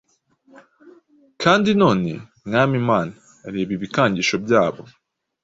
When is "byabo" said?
4.45-4.81